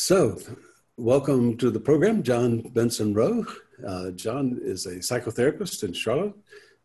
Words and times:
So, 0.00 0.38
welcome 0.96 1.56
to 1.56 1.72
the 1.72 1.80
program, 1.80 2.22
John 2.22 2.60
Benson 2.60 3.12
Rowe. 3.14 3.44
Uh, 3.84 4.12
John 4.12 4.60
is 4.62 4.86
a 4.86 4.98
psychotherapist 4.98 5.82
in 5.82 5.92
Charlotte, 5.92 6.34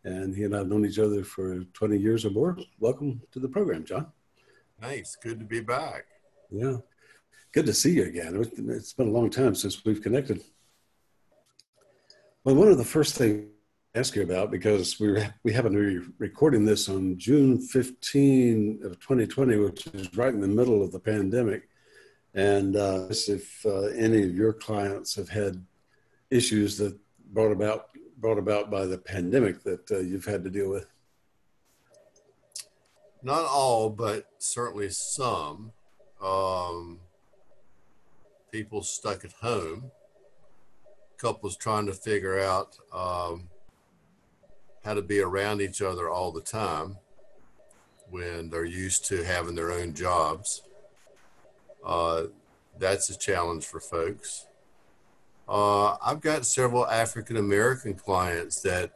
and 0.03 0.35
he 0.35 0.45
and 0.45 0.55
I 0.55 0.57
have 0.57 0.67
known 0.67 0.83
each 0.83 0.97
other 0.97 1.23
for 1.23 1.63
20 1.63 1.95
years 1.95 2.25
or 2.25 2.31
more. 2.31 2.57
Welcome 2.79 3.21
to 3.31 3.39
the 3.39 3.47
program, 3.47 3.85
John. 3.85 4.07
Nice. 4.81 5.15
Good 5.15 5.37
to 5.37 5.45
be 5.45 5.59
back. 5.59 6.05
Yeah. 6.49 6.77
Good 7.51 7.67
to 7.67 7.73
see 7.75 7.91
you 7.91 8.05
again. 8.05 8.35
It's 8.69 8.93
been 8.93 9.09
a 9.09 9.11
long 9.11 9.29
time 9.29 9.53
since 9.53 9.85
we've 9.85 10.01
connected. 10.01 10.41
Well, 12.43 12.55
one 12.55 12.69
of 12.69 12.79
the 12.79 12.83
first 12.83 13.13
things 13.13 13.45
I 13.93 13.99
ask 13.99 14.15
you 14.15 14.23
about, 14.23 14.49
because 14.49 14.99
we 14.99 15.23
we 15.43 15.53
happen 15.53 15.73
to 15.73 15.99
be 16.01 16.13
recording 16.17 16.65
this 16.65 16.89
on 16.89 17.19
June 17.19 17.61
15 17.61 18.79
of 18.83 18.99
2020, 18.99 19.57
which 19.57 19.85
is 19.93 20.17
right 20.17 20.33
in 20.33 20.41
the 20.41 20.47
middle 20.47 20.81
of 20.81 20.91
the 20.91 20.99
pandemic. 20.99 21.69
And 22.35 22.75
uh, 22.75 23.07
if 23.09 23.65
uh, 23.65 23.87
any 23.95 24.23
of 24.23 24.35
your 24.35 24.53
clients 24.53 25.15
have 25.15 25.29
had 25.29 25.63
issues 26.31 26.77
that 26.77 26.97
brought 27.31 27.51
about 27.51 27.89
brought 28.17 28.37
about 28.37 28.71
by 28.71 28.85
the 28.85 28.97
pandemic 28.97 29.61
that 29.63 29.91
uh, 29.91 29.99
you've 29.99 30.25
had 30.25 30.43
to 30.45 30.49
deal 30.49 30.69
with? 30.69 30.87
Not 33.21 33.45
all, 33.45 33.89
but 33.89 34.25
certainly 34.39 34.89
some. 34.89 35.73
Um, 36.21 36.99
people 38.51 38.81
stuck 38.81 39.25
at 39.25 39.33
home, 39.33 39.91
couples 41.17 41.57
trying 41.57 41.85
to 41.85 41.93
figure 41.93 42.39
out 42.39 42.77
um, 42.93 43.49
how 44.83 44.93
to 44.93 45.01
be 45.01 45.19
around 45.19 45.61
each 45.61 45.81
other 45.81 46.09
all 46.09 46.31
the 46.31 46.41
time 46.41 46.97
when 48.09 48.49
they're 48.49 48.63
used 48.63 49.05
to 49.05 49.23
having 49.23 49.55
their 49.55 49.71
own 49.71 49.93
jobs. 49.93 50.61
Uh, 51.85 52.23
that's 52.77 53.09
a 53.09 53.17
challenge 53.17 53.65
for 53.65 53.79
folks. 53.79 54.47
Uh, 55.47 55.97
I've 56.03 56.21
got 56.21 56.45
several 56.45 56.87
African 56.87 57.37
American 57.37 57.93
clients 57.95 58.61
that 58.61 58.91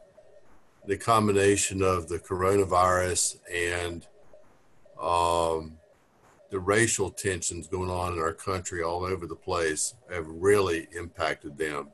the 0.86 0.96
combination 0.96 1.82
of 1.82 2.08
the 2.08 2.18
coronavirus 2.18 3.38
and 3.52 4.06
um, 5.00 5.74
the 6.50 6.58
racial 6.58 7.10
tensions 7.10 7.66
going 7.66 7.90
on 7.90 8.14
in 8.14 8.18
our 8.18 8.32
country 8.32 8.82
all 8.82 9.04
over 9.04 9.26
the 9.26 9.36
place 9.36 9.94
have 10.10 10.26
really 10.26 10.88
impacted 10.96 11.58
them. 11.58 11.88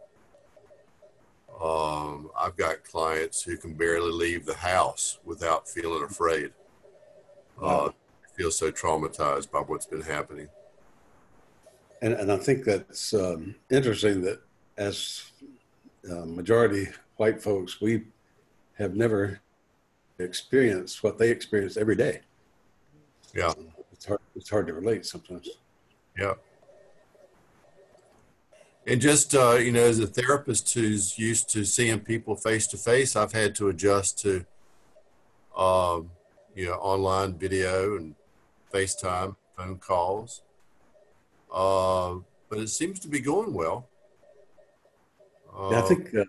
Um, 1.60 2.30
I've 2.38 2.56
got 2.56 2.84
clients 2.84 3.42
who 3.42 3.56
can 3.56 3.74
barely 3.74 4.12
leave 4.12 4.46
the 4.46 4.54
house 4.54 5.18
without 5.24 5.68
feeling 5.68 6.04
afraid. 6.04 6.52
Uh, 7.60 7.90
feel 8.36 8.50
so 8.50 8.70
traumatized 8.70 9.50
by 9.50 9.60
what's 9.60 9.86
been 9.86 10.02
happening. 10.02 10.48
And, 12.02 12.14
and 12.14 12.30
I 12.30 12.36
think 12.36 12.64
that's 12.64 13.14
um, 13.14 13.54
interesting 13.70 14.22
that 14.22 14.40
as 14.76 15.30
uh, 16.10 16.24
majority 16.26 16.88
white 17.16 17.42
folks, 17.42 17.80
we 17.80 18.04
have 18.78 18.94
never 18.94 19.40
experienced 20.18 21.02
what 21.02 21.18
they 21.18 21.30
experience 21.30 21.76
every 21.76 21.96
day. 21.96 22.20
Yeah. 23.34 23.52
It's 23.92 24.06
hard, 24.06 24.20
it's 24.36 24.50
hard 24.50 24.66
to 24.66 24.74
relate 24.74 25.06
sometimes. 25.06 25.48
Yeah. 26.18 26.34
And 28.86 29.00
just, 29.00 29.34
uh, 29.34 29.54
you 29.54 29.72
know, 29.72 29.84
as 29.84 29.98
a 29.98 30.06
therapist 30.06 30.74
who's 30.74 31.18
used 31.18 31.48
to 31.50 31.64
seeing 31.64 32.00
people 32.00 32.36
face 32.36 32.66
to 32.68 32.76
face, 32.76 33.16
I've 33.16 33.32
had 33.32 33.54
to 33.56 33.68
adjust 33.68 34.18
to, 34.20 34.44
um, 35.56 36.10
you 36.54 36.66
know, 36.66 36.74
online 36.74 37.34
video 37.38 37.96
and 37.96 38.14
FaceTime, 38.72 39.36
phone 39.56 39.78
calls. 39.78 40.42
Uh, 41.54 42.16
but 42.48 42.58
it 42.58 42.68
seems 42.68 42.98
to 42.98 43.08
be 43.08 43.20
going 43.20 43.54
well. 43.54 43.88
Uh, 45.56 45.68
yeah, 45.70 45.78
I 45.78 45.82
think 45.82 46.14
uh, 46.14 46.24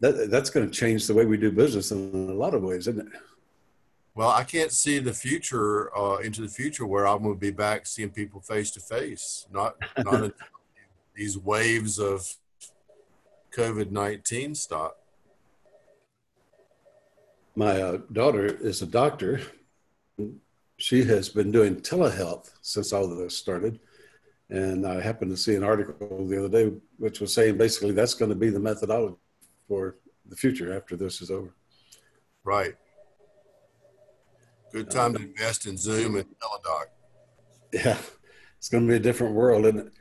that 0.00 0.30
that's 0.30 0.50
going 0.50 0.70
to 0.70 0.72
change 0.72 1.08
the 1.08 1.14
way 1.14 1.26
we 1.26 1.36
do 1.36 1.50
business 1.50 1.90
in 1.90 2.30
a 2.30 2.32
lot 2.32 2.54
of 2.54 2.62
ways, 2.62 2.86
isn't 2.86 3.00
it? 3.00 3.20
Well, 4.14 4.28
I 4.30 4.44
can't 4.44 4.70
see 4.70 5.00
the 5.00 5.12
future 5.12 5.96
uh, 5.96 6.18
into 6.18 6.42
the 6.42 6.48
future 6.48 6.86
where 6.86 7.08
I'm 7.08 7.22
going 7.22 7.34
to 7.34 7.40
be 7.40 7.50
back 7.50 7.86
seeing 7.86 8.10
people 8.10 8.40
face 8.40 8.70
to 8.72 8.80
face. 8.80 9.46
Not 9.52 9.74
not 9.98 10.32
these 11.16 11.36
waves 11.36 11.98
of 11.98 12.36
COVID 13.56 13.90
nineteen 13.90 14.54
stop. 14.54 14.96
My 17.56 17.82
uh, 17.82 17.98
daughter 18.12 18.46
is 18.46 18.80
a 18.82 18.86
doctor. 18.86 19.40
She 20.76 21.02
has 21.04 21.28
been 21.28 21.50
doing 21.50 21.80
telehealth 21.80 22.52
since 22.62 22.92
all 22.92 23.10
of 23.10 23.18
this 23.18 23.36
started 23.36 23.80
and 24.50 24.86
I 24.86 25.00
happened 25.00 25.30
to 25.30 25.36
see 25.36 25.54
an 25.54 25.62
article 25.62 26.26
the 26.26 26.38
other 26.38 26.48
day 26.48 26.76
which 26.98 27.20
was 27.20 27.34
saying 27.34 27.58
basically 27.58 27.92
that's 27.92 28.14
going 28.14 28.30
to 28.30 28.36
be 28.36 28.50
the 28.50 28.60
methodology 28.60 29.16
for 29.66 29.96
the 30.26 30.36
future 30.36 30.74
after 30.76 30.96
this 30.96 31.20
is 31.20 31.30
over. 31.30 31.54
Right. 32.44 32.74
Good 34.72 34.90
time 34.90 35.14
to 35.14 35.22
invest 35.22 35.66
in 35.66 35.76
Zoom 35.76 36.16
and 36.16 36.26
Teladoc. 36.26 36.86
Yeah, 37.72 37.98
it's 38.58 38.68
going 38.68 38.86
to 38.86 38.90
be 38.90 38.96
a 38.96 39.00
different 39.00 39.34
world, 39.34 39.64
isn't 39.64 39.78
it? 39.78 39.92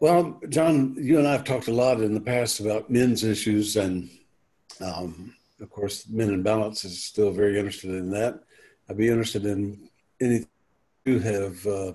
Well, 0.00 0.40
John, 0.48 0.96
you 0.98 1.18
and 1.18 1.26
I 1.26 1.32
have 1.32 1.44
talked 1.44 1.68
a 1.68 1.72
lot 1.72 2.00
in 2.00 2.14
the 2.14 2.20
past 2.20 2.60
about 2.60 2.90
men's 2.90 3.24
issues, 3.24 3.76
and 3.76 4.10
um, 4.84 5.34
of 5.60 5.70
course, 5.70 6.08
Men 6.08 6.30
in 6.30 6.42
Balance 6.42 6.84
is 6.84 7.02
still 7.02 7.30
very 7.30 7.58
interested 7.58 7.90
in 7.90 8.10
that. 8.10 8.40
I'd 8.88 8.96
be 8.96 9.08
interested 9.08 9.46
in 9.46 9.88
anything 10.20 10.48
you 11.04 11.18
have 11.20 11.66
uh, 11.66 11.92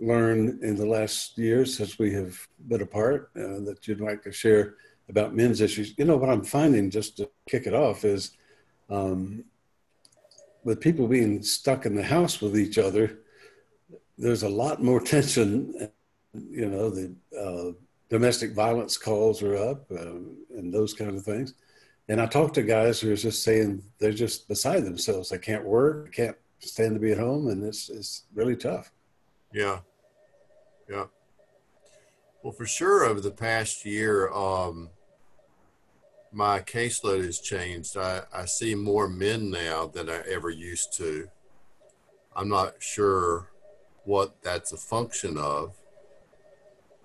learned 0.00 0.62
in 0.62 0.76
the 0.76 0.86
last 0.86 1.38
year 1.38 1.64
since 1.64 1.98
we 1.98 2.12
have 2.12 2.36
been 2.68 2.82
apart 2.82 3.30
uh, 3.36 3.60
that 3.64 3.86
you'd 3.86 4.00
like 4.00 4.22
to 4.22 4.32
share 4.32 4.74
about 5.08 5.34
men's 5.34 5.60
issues? 5.60 5.94
You 5.96 6.04
know, 6.04 6.16
what 6.16 6.30
I'm 6.30 6.44
finding, 6.44 6.90
just 6.90 7.16
to 7.18 7.30
kick 7.48 7.66
it 7.66 7.74
off, 7.74 8.04
is 8.04 8.32
um, 8.90 9.44
with 10.64 10.80
people 10.80 11.06
being 11.06 11.42
stuck 11.42 11.86
in 11.86 11.94
the 11.94 12.02
house 12.02 12.40
with 12.40 12.58
each 12.58 12.78
other, 12.78 13.18
there's 14.18 14.42
a 14.42 14.48
lot 14.48 14.82
more 14.82 15.00
tension. 15.14 15.90
You 16.32 16.68
know, 16.68 16.90
the 16.90 17.14
uh, 17.38 17.72
domestic 18.10 18.52
violence 18.52 18.98
calls 18.98 19.42
are 19.42 19.56
up 19.56 19.90
uh, 19.90 20.18
and 20.56 20.72
those 20.72 20.92
kind 20.92 21.16
of 21.16 21.24
things. 21.24 21.54
And 22.08 22.20
I 22.20 22.26
talk 22.26 22.52
to 22.54 22.62
guys 22.62 23.00
who 23.00 23.12
are 23.12 23.16
just 23.16 23.42
saying 23.42 23.82
they're 23.98 24.12
just 24.12 24.48
beside 24.48 24.84
themselves. 24.84 25.30
They 25.30 25.38
can't 25.38 25.64
work, 25.64 26.12
can't 26.12 26.36
stand 26.60 26.94
to 26.94 27.00
be 27.00 27.12
at 27.12 27.18
home, 27.18 27.48
and 27.48 27.64
it's, 27.64 27.88
it's 27.88 28.24
really 28.34 28.56
tough. 28.56 28.92
Yeah. 29.52 29.80
Yeah. 30.88 31.06
Well, 32.42 32.52
for 32.52 32.66
sure, 32.66 33.04
over 33.04 33.20
the 33.20 33.32
past 33.32 33.84
year, 33.84 34.30
um, 34.32 34.90
my 36.32 36.60
caseload 36.60 37.24
has 37.24 37.40
changed. 37.40 37.96
I, 37.96 38.22
I 38.32 38.44
see 38.44 38.74
more 38.74 39.08
men 39.08 39.50
now 39.50 39.86
than 39.86 40.08
I 40.08 40.22
ever 40.30 40.50
used 40.50 40.92
to. 40.98 41.28
I'm 42.36 42.48
not 42.48 42.74
sure 42.78 43.50
what 44.04 44.42
that's 44.42 44.70
a 44.72 44.76
function 44.76 45.36
of, 45.38 45.74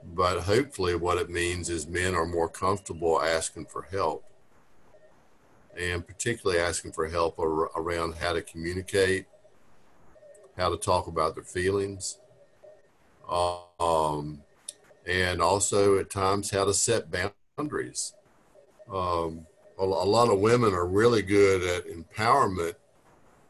but 0.03 0.41
hopefully, 0.41 0.93
what 0.95 1.17
it 1.17 1.29
means 1.29 1.69
is 1.69 1.87
men 1.87 2.13
are 2.13 2.25
more 2.25 2.49
comfortable 2.49 3.19
asking 3.19 3.65
for 3.65 3.83
help, 3.83 4.23
and 5.75 6.05
particularly 6.05 6.61
asking 6.61 6.91
for 6.91 7.07
help 7.07 7.39
ar- 7.39 7.71
around 7.75 8.15
how 8.15 8.33
to 8.33 8.41
communicate, 8.43 9.25
how 10.57 10.69
to 10.69 10.77
talk 10.77 11.07
about 11.07 11.33
their 11.33 11.43
feelings 11.43 12.19
um, 13.31 14.41
and 15.07 15.41
also 15.41 15.97
at 15.97 16.09
times 16.09 16.51
how 16.51 16.65
to 16.65 16.73
set 16.73 17.11
boundaries. 17.57 18.13
Um, 18.91 19.45
a, 19.79 19.83
a, 19.83 19.85
lot 19.85 20.29
of 20.29 20.39
women 20.39 20.73
are 20.73 20.85
really 20.85 21.21
good 21.21 21.63
at 21.63 21.91
empowerment, 21.91 22.75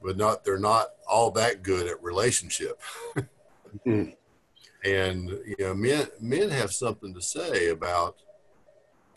but 0.01 0.17
not 0.17 0.43
they're 0.43 0.59
not 0.59 0.87
all 1.09 1.31
that 1.31 1.63
good 1.63 1.87
at 1.87 2.01
relationship. 2.01 2.79
mm-hmm. 3.85 4.11
And 4.83 5.29
you 5.29 5.55
know, 5.59 5.73
men 5.73 6.07
men 6.19 6.49
have 6.49 6.71
something 6.71 7.13
to 7.13 7.21
say 7.21 7.69
about 7.69 8.17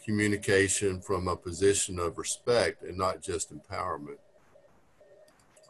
communication 0.05 1.01
from 1.01 1.29
a 1.29 1.37
position 1.37 1.99
of 1.99 2.19
respect 2.19 2.83
and 2.83 2.99
not 2.99 3.23
just 3.23 3.55
empowerment. 3.55 4.19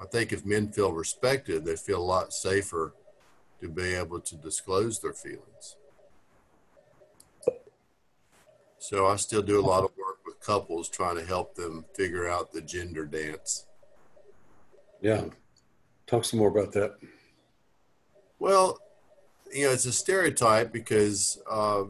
I 0.00 0.06
think 0.06 0.32
if 0.32 0.44
men 0.44 0.72
feel 0.72 0.92
respected, 0.92 1.64
they 1.64 1.76
feel 1.76 2.02
a 2.02 2.04
lot 2.04 2.32
safer 2.32 2.94
to 3.64 3.70
be 3.70 3.94
able 3.94 4.20
to 4.20 4.36
disclose 4.36 4.98
their 4.98 5.14
feelings. 5.14 5.76
So 8.78 9.06
I 9.06 9.16
still 9.16 9.40
do 9.40 9.58
a 9.58 9.64
lot 9.64 9.84
of 9.84 9.90
work 9.96 10.18
with 10.26 10.38
couples 10.40 10.90
trying 10.90 11.16
to 11.16 11.24
help 11.24 11.54
them 11.54 11.86
figure 11.94 12.28
out 12.28 12.52
the 12.52 12.60
gender 12.60 13.06
dance. 13.06 13.64
Yeah. 15.00 15.24
Talk 16.06 16.26
some 16.26 16.40
more 16.40 16.50
about 16.50 16.72
that. 16.72 16.98
Well, 18.38 18.78
you 19.50 19.64
know, 19.64 19.72
it's 19.72 19.86
a 19.86 19.92
stereotype 19.92 20.70
because, 20.70 21.40
uh, 21.50 21.84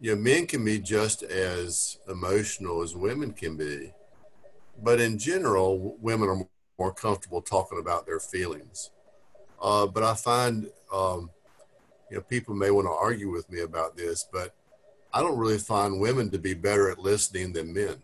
you 0.00 0.14
know, 0.14 0.20
men 0.20 0.46
can 0.46 0.66
be 0.66 0.80
just 0.80 1.22
as 1.22 1.96
emotional 2.06 2.82
as 2.82 2.94
women 2.94 3.32
can 3.32 3.56
be. 3.56 3.94
But 4.82 5.00
in 5.00 5.16
general, 5.16 5.96
women 5.98 6.28
are 6.28 6.46
more 6.78 6.92
comfortable 6.92 7.40
talking 7.40 7.78
about 7.78 8.04
their 8.04 8.20
feelings. 8.20 8.90
Uh, 9.60 9.86
but 9.86 10.02
I 10.02 10.14
find 10.14 10.70
um, 10.92 11.30
you 12.10 12.16
know, 12.16 12.22
people 12.22 12.54
may 12.54 12.70
want 12.70 12.86
to 12.86 12.92
argue 12.92 13.30
with 13.30 13.50
me 13.50 13.60
about 13.60 13.96
this, 13.96 14.26
but 14.32 14.54
I 15.12 15.20
don't 15.20 15.38
really 15.38 15.58
find 15.58 16.00
women 16.00 16.30
to 16.30 16.38
be 16.38 16.54
better 16.54 16.90
at 16.90 16.98
listening 16.98 17.52
than 17.52 17.72
men. 17.72 17.96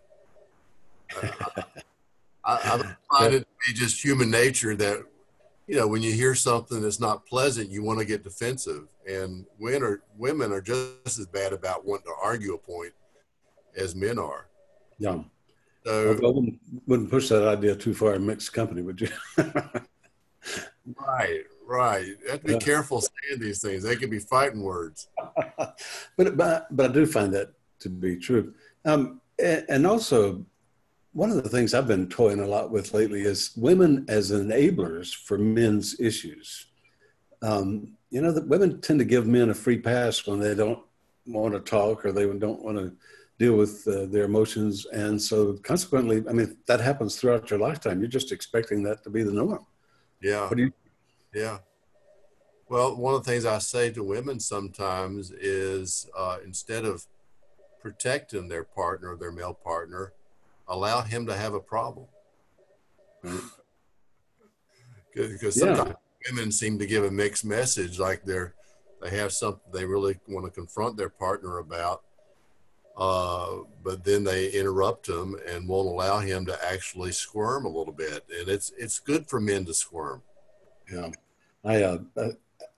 Uh, 1.17 1.29
I, 2.45 2.55
I 2.55 3.17
find 3.19 3.35
it 3.35 3.41
to 3.41 3.47
be 3.67 3.73
just 3.75 4.03
human 4.03 4.31
nature 4.31 4.77
that, 4.77 5.03
you 5.67 5.77
know, 5.77 5.87
when 5.87 6.03
you 6.03 6.13
hear 6.13 6.35
something 6.35 6.83
that's 6.83 7.01
not 7.01 7.27
pleasant, 7.27 7.71
you 7.71 7.83
want 7.83 7.99
to 7.99 8.05
get 8.05 8.25
defensive. 8.25 8.87
And 9.09 9.47
women 9.59 9.83
are, 9.83 10.03
women 10.17 10.53
are 10.53 10.61
just 10.61 11.19
as 11.19 11.27
bad 11.27 11.53
about 11.53 11.87
wanting 11.87 12.07
to 12.07 12.15
argue 12.23 12.55
a 12.55 12.59
point 12.59 12.93
as 13.77 13.95
men 13.95 14.19
are. 14.19 14.47
Yeah. 14.99 15.21
So, 15.87 16.13
I 16.13 16.27
wouldn't, 16.27 16.59
wouldn't 16.87 17.11
push 17.11 17.29
that 17.29 17.47
idea 17.47 17.77
too 17.77 17.95
far 17.95 18.15
in 18.15 18.25
mixed 18.25 18.53
company, 18.53 18.83
would 18.83 19.01
you? 19.01 19.09
right, 20.97 21.43
right. 21.67 22.07
You 22.07 22.31
have 22.31 22.41
to 22.43 22.59
be 22.59 22.59
careful 22.59 23.01
saying 23.01 23.41
these 23.41 23.61
things. 23.61 23.83
They 23.83 23.97
can 23.97 24.11
be 24.11 24.19
fighting 24.19 24.63
words. 24.63 25.09
but, 25.57 26.37
but 26.37 26.67
but 26.71 26.91
I 26.91 26.93
do 26.93 27.07
find 27.07 27.33
that 27.35 27.53
to 27.81 27.89
be 27.89 28.17
true. 28.17 28.55
Um, 28.85 29.21
and, 29.39 29.65
and 29.69 29.87
also, 29.87 30.45
one 31.13 31.31
of 31.31 31.43
the 31.43 31.49
things 31.49 31.75
I've 31.75 31.87
been 31.87 32.09
toying 32.09 32.41
a 32.41 32.47
lot 32.47 32.71
with 32.71 32.93
lately 32.93 33.23
is 33.23 33.53
women 33.57 34.05
as 34.09 34.33
enablers 34.33 35.15
for 35.15 35.39
men's 35.39 35.99
issues. 36.01 36.67
Um, 37.43 37.97
you 38.11 38.21
know, 38.21 38.33
that 38.33 38.49
women 38.49 38.81
tend 38.81 38.99
to 38.99 39.05
give 39.05 39.27
men 39.27 39.51
a 39.51 39.55
free 39.55 39.79
pass 39.79 40.27
when 40.27 40.41
they 40.41 40.55
don't 40.55 40.81
want 41.27 41.55
to 41.55 41.61
talk 41.61 42.05
or 42.05 42.13
they 42.13 42.27
don't 42.27 42.63
want 42.63 42.79
to 42.79 42.93
deal 43.39 43.57
with 43.57 43.87
uh, 43.89 44.07
their 44.07 44.25
emotions. 44.25 44.87
And 44.87 45.21
so, 45.21 45.55
consequently, 45.63 46.23
I 46.29 46.33
mean, 46.33 46.57
that 46.67 46.81
happens 46.81 47.17
throughout 47.17 47.51
your 47.51 47.59
lifetime. 47.59 48.01
You're 48.01 48.09
just 48.09 48.33
expecting 48.33 48.83
that 48.85 49.03
to 49.05 49.11
be 49.11 49.23
the 49.23 49.33
norm. 49.33 49.67
Yeah. 50.21 50.49
You? 50.57 50.73
Yeah. 51.35 51.59
Well, 52.69 52.97
one 52.97 53.15
of 53.15 53.25
the 53.25 53.31
things 53.31 53.45
I 53.45 53.59
say 53.59 53.91
to 53.91 54.03
women 54.03 54.41
sometimes 54.41 55.31
is 55.31 56.09
uh, 56.17 56.39
instead 56.45 56.85
of 56.85 57.07
protecting 57.81 58.49
their 58.49 58.65
partner, 58.65 59.17
their 59.17 59.33
male 59.33 59.55
partner, 59.55 60.13
allow 60.67 61.03
him 61.03 61.27
to 61.27 61.37
have 61.37 61.55
a 61.55 61.61
problem. 61.61 62.07
Because 65.15 65.59
sometimes 65.59 65.91
yeah. 65.91 66.33
women 66.33 66.51
seem 66.51 66.79
to 66.79 66.87
give 66.87 67.05
a 67.05 67.11
mixed 67.11 67.45
message, 67.45 67.99
like 67.99 68.25
they're 68.25 68.55
they 69.03 69.11
have 69.11 69.33
something 69.33 69.61
they 69.73 69.85
really 69.85 70.19
want 70.29 70.47
to 70.47 70.51
confront 70.51 70.97
their 70.97 71.11
partner 71.11 71.59
about, 71.59 72.05
uh, 72.97 73.59
but 73.83 74.05
then 74.05 74.25
they 74.25 74.51
interrupt 74.51 75.09
him 75.09 75.37
and 75.49 75.69
won't 75.69 75.89
allow 75.89 76.21
him 76.21 76.47
to 76.47 76.65
actually 76.65 77.13
squirm 77.13 77.65
a 77.65 77.69
little 77.69 77.93
bit. 77.93 78.25
And 78.39 78.49
it's 78.49 78.73
it's 78.79 78.99
good 78.99 79.29
for 79.29 79.41
men 79.41 79.65
to 79.67 79.75
squirm. 79.75 80.23
Yeah, 80.93 81.11
I 81.65 81.83
uh, 81.83 81.99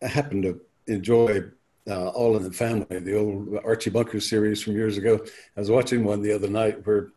I 0.03 0.07
happen 0.07 0.43
to 0.43 0.61
enjoy 0.87 1.43
uh, 1.89 2.09
All 2.09 2.37
in 2.37 2.43
the 2.43 2.53
Family, 2.53 2.99
the 2.99 3.19
old 3.19 3.59
Archie 3.65 3.91
Bunker 3.91 4.21
series 4.21 4.63
from 4.63 4.75
years 4.75 4.97
ago. 4.97 5.21
I 5.57 5.61
was 5.61 5.71
watching 5.71 6.05
one 6.05 6.23
the 6.23 6.33
other 6.33 6.49
night 6.49 6.87
where 6.87 7.09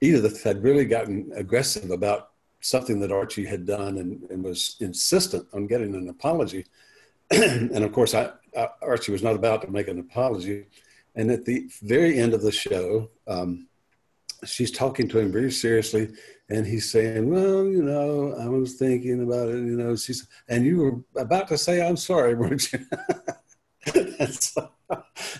Edith 0.00 0.42
had 0.42 0.62
really 0.62 0.84
gotten 0.84 1.30
aggressive 1.34 1.90
about 1.90 2.30
something 2.60 3.00
that 3.00 3.12
Archie 3.12 3.46
had 3.46 3.66
done 3.66 3.98
and, 3.98 4.22
and 4.30 4.42
was 4.42 4.76
insistent 4.80 5.46
on 5.52 5.66
getting 5.66 5.94
an 5.94 6.08
apology. 6.08 6.66
and 7.30 7.84
of 7.84 7.92
course, 7.92 8.14
I, 8.14 8.30
I, 8.56 8.68
Archie 8.82 9.12
was 9.12 9.22
not 9.22 9.36
about 9.36 9.62
to 9.62 9.70
make 9.70 9.88
an 9.88 9.98
apology. 9.98 10.66
And 11.18 11.32
at 11.32 11.44
the 11.44 11.68
very 11.82 12.16
end 12.16 12.32
of 12.32 12.42
the 12.42 12.52
show, 12.52 13.10
um, 13.26 13.66
she's 14.46 14.70
talking 14.70 15.08
to 15.08 15.18
him 15.18 15.32
very 15.32 15.50
seriously, 15.50 16.10
and 16.48 16.64
he's 16.64 16.92
saying, 16.92 17.28
"Well, 17.28 17.66
you 17.66 17.82
know, 17.82 18.36
I 18.40 18.46
was 18.46 18.74
thinking 18.74 19.24
about 19.24 19.48
it. 19.48 19.56
You 19.56 19.76
know, 19.76 19.96
she's 19.96 20.28
and 20.48 20.64
you 20.64 20.78
were 20.78 21.20
about 21.20 21.48
to 21.48 21.58
say 21.58 21.84
I'm 21.84 21.96
sorry, 21.96 22.34
weren't 22.40 22.72
you?" 22.72 22.86
and, 24.20 24.32
so, 24.32 24.70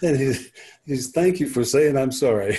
and 0.02 0.18
he's, 0.18 0.50
he's, 0.84 1.12
"Thank 1.12 1.38
you 1.38 1.48
for 1.48 1.62
saying 1.62 1.96
I'm 1.96 2.12
sorry." 2.12 2.58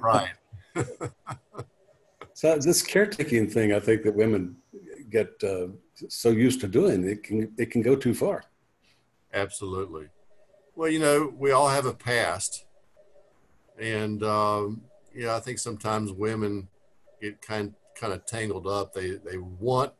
Right. 0.00 0.30
so 2.32 2.58
this 2.58 2.80
caretaking 2.80 3.50
thing, 3.50 3.72
I 3.72 3.80
think 3.80 4.04
that 4.04 4.14
women 4.14 4.56
get 5.10 5.30
uh, 5.42 5.66
so 6.08 6.30
used 6.30 6.60
to 6.60 6.68
doing, 6.68 7.08
it 7.08 7.24
can 7.24 7.52
it 7.58 7.72
can 7.72 7.82
go 7.82 7.96
too 7.96 8.14
far. 8.14 8.44
Absolutely. 9.34 10.06
Well, 10.74 10.88
you 10.88 10.98
know, 10.98 11.32
we 11.36 11.50
all 11.50 11.68
have 11.68 11.84
a 11.84 11.92
past, 11.92 12.64
and 13.78 14.22
um, 14.22 14.82
you 15.14 15.24
know, 15.24 15.36
I 15.36 15.40
think 15.40 15.58
sometimes 15.58 16.12
women 16.12 16.68
get 17.20 17.42
kind 17.42 17.74
kind 17.94 18.12
of 18.12 18.24
tangled 18.24 18.66
up. 18.66 18.94
They 18.94 19.12
they 19.12 19.36
want 19.36 19.92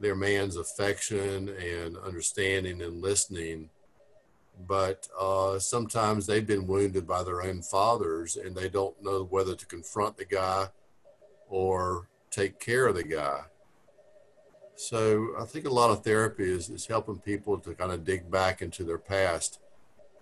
their 0.00 0.14
man's 0.14 0.56
affection 0.56 1.50
and 1.50 1.96
understanding 1.98 2.80
and 2.82 3.02
listening, 3.02 3.68
but 4.66 5.08
uh, 5.20 5.58
sometimes 5.58 6.26
they've 6.26 6.46
been 6.46 6.66
wounded 6.66 7.06
by 7.06 7.22
their 7.22 7.42
own 7.42 7.62
fathers 7.62 8.36
and 8.36 8.56
they 8.56 8.68
don't 8.68 9.00
know 9.02 9.24
whether 9.24 9.54
to 9.54 9.66
confront 9.66 10.16
the 10.16 10.24
guy 10.24 10.68
or 11.48 12.08
take 12.30 12.58
care 12.58 12.86
of 12.86 12.96
the 12.96 13.04
guy. 13.04 13.42
So 14.76 15.34
I 15.38 15.44
think 15.44 15.66
a 15.66 15.70
lot 15.70 15.90
of 15.90 16.02
therapy 16.02 16.50
is, 16.50 16.68
is 16.68 16.86
helping 16.86 17.18
people 17.18 17.58
to 17.60 17.74
kind 17.74 17.92
of 17.92 18.04
dig 18.04 18.30
back 18.30 18.60
into 18.60 18.84
their 18.84 18.98
past 18.98 19.60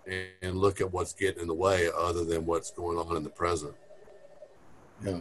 and, 0.05 0.27
and 0.41 0.57
look 0.57 0.79
at 0.79 0.91
what's 0.91 1.13
getting 1.13 1.41
in 1.41 1.47
the 1.47 1.53
way 1.53 1.89
other 1.97 2.23
than 2.23 2.45
what's 2.45 2.71
going 2.71 2.97
on 2.97 3.15
in 3.17 3.23
the 3.23 3.29
present. 3.29 3.73
Yeah. 5.03 5.19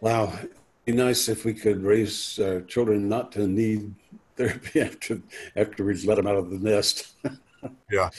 Wow. 0.00 0.32
It'd 0.38 0.50
be 0.84 0.92
nice 0.92 1.28
if 1.28 1.44
we 1.44 1.54
could 1.54 1.82
raise 1.82 2.38
our 2.38 2.60
children 2.62 3.08
not 3.08 3.32
to 3.32 3.46
need 3.46 3.94
therapy 4.36 4.80
after 4.82 5.20
after 5.56 5.84
we 5.84 5.94
let 6.02 6.16
them 6.16 6.26
out 6.26 6.36
of 6.36 6.50
the 6.50 6.58
nest. 6.58 7.14
yeah. 7.90 8.10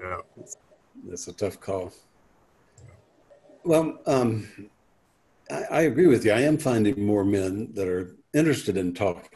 Yeah. 0.00 0.18
That's 1.06 1.28
a 1.28 1.32
tough 1.32 1.60
call. 1.60 1.92
Well, 3.64 3.98
um, 4.06 4.48
I, 5.50 5.64
I, 5.70 5.80
agree 5.82 6.06
with 6.06 6.24
you. 6.24 6.32
I 6.32 6.40
am 6.40 6.58
finding 6.58 7.04
more 7.04 7.24
men 7.24 7.72
that 7.72 7.88
are 7.88 8.14
interested 8.34 8.76
in 8.76 8.94
talking. 8.94 9.30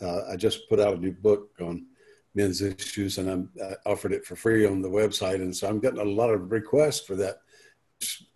Uh, 0.00 0.22
I 0.30 0.36
just 0.36 0.68
put 0.68 0.80
out 0.80 0.94
a 0.94 1.00
new 1.00 1.12
book 1.12 1.50
on 1.60 1.86
men's 2.34 2.62
issues, 2.62 3.18
and 3.18 3.30
I'm, 3.30 3.50
I 3.62 3.74
offered 3.90 4.12
it 4.12 4.24
for 4.24 4.36
free 4.36 4.66
on 4.66 4.82
the 4.82 4.88
website, 4.88 5.36
and 5.36 5.54
so 5.54 5.68
I'm 5.68 5.80
getting 5.80 6.00
a 6.00 6.04
lot 6.04 6.30
of 6.30 6.50
requests 6.50 7.06
for 7.06 7.14
that. 7.16 7.36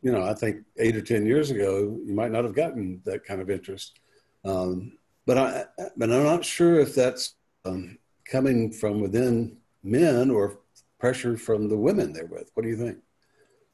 You 0.03 0.13
know, 0.13 0.23
I 0.23 0.35
think 0.35 0.65
eight 0.79 0.97
or 0.97 1.03
ten 1.03 1.27
years 1.27 1.51
ago, 1.51 1.99
you 2.05 2.15
might 2.15 2.31
not 2.31 2.45
have 2.45 2.55
gotten 2.55 3.03
that 3.05 3.25
kind 3.25 3.41
of 3.41 3.51
interest. 3.51 3.99
Um, 4.45 4.99
but 5.27 5.37
I, 5.37 5.65
but 5.97 6.11
I'm 6.11 6.25
not 6.25 6.45
sure 6.45 6.81
if 6.81 6.95
that's 6.95 7.35
um, 7.65 7.99
coming 8.25 8.71
from 8.73 9.01
within 9.01 9.59
men 9.83 10.31
or 10.31 10.61
pressure 10.99 11.37
from 11.37 11.69
the 11.69 11.77
women 11.77 12.13
they're 12.13 12.27
with. 12.27 12.51
What 12.55 12.63
do 12.63 12.69
you 12.69 12.77
think? 12.77 12.99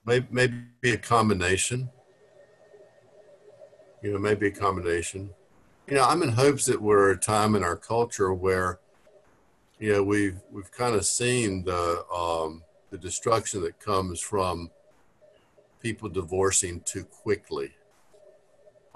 Maybe, 0.06 0.26
maybe 0.30 0.58
a 0.84 0.96
combination. 0.96 1.90
You 4.02 4.12
know, 4.12 4.18
maybe 4.18 4.48
a 4.48 4.50
combination. 4.50 5.30
You 5.86 5.96
know, 5.96 6.04
I'm 6.04 6.22
in 6.22 6.30
hopes 6.30 6.64
that 6.66 6.80
we're 6.80 7.10
a 7.10 7.16
time 7.16 7.54
in 7.54 7.62
our 7.62 7.76
culture 7.76 8.32
where, 8.32 8.78
you 9.78 9.92
know, 9.92 10.02
we've 10.02 10.40
we've 10.50 10.72
kind 10.72 10.94
of 10.94 11.04
seen 11.04 11.62
the 11.64 12.04
um, 12.10 12.62
the 12.90 12.96
destruction 12.96 13.60
that 13.62 13.80
comes 13.80 14.18
from 14.18 14.70
people 15.80 16.08
divorcing 16.08 16.80
too 16.80 17.04
quickly. 17.04 17.72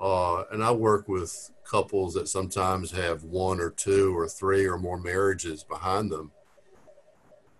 Uh, 0.00 0.44
and 0.50 0.64
I 0.64 0.70
work 0.70 1.08
with 1.08 1.50
couples 1.62 2.14
that 2.14 2.28
sometimes 2.28 2.92
have 2.92 3.22
one 3.24 3.60
or 3.60 3.68
two 3.68 4.16
or 4.16 4.26
three 4.26 4.64
or 4.64 4.78
more 4.78 4.98
marriages 4.98 5.62
behind 5.64 6.10
them 6.10 6.30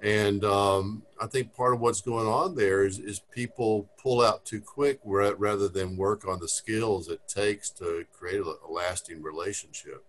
and 0.00 0.44
um, 0.44 1.02
I 1.20 1.26
think 1.26 1.54
part 1.54 1.74
of 1.74 1.80
what's 1.80 2.00
going 2.00 2.28
on 2.28 2.54
there 2.54 2.86
is, 2.86 2.98
is 3.00 3.18
people 3.18 3.88
pull 4.00 4.22
out 4.22 4.44
too 4.44 4.60
quick 4.60 5.00
rather 5.04 5.68
than 5.68 5.96
work 5.96 6.26
on 6.26 6.38
the 6.38 6.48
skills 6.48 7.08
it 7.08 7.26
takes 7.26 7.70
to 7.70 8.04
create 8.12 8.40
a, 8.40 8.54
lasting 8.70 9.22
relationship. 9.22 10.04